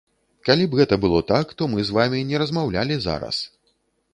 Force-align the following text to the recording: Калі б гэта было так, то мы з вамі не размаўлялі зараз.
Калі 0.47 0.63
б 0.69 0.79
гэта 0.79 0.97
было 1.03 1.19
так, 1.31 1.53
то 1.59 1.67
мы 1.73 1.79
з 1.89 1.97
вамі 1.99 2.25
не 2.31 2.41
размаўлялі 2.43 2.95
зараз. 3.07 3.45